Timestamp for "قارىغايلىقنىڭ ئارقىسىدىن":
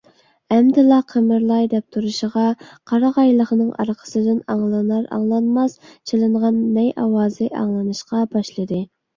2.91-4.39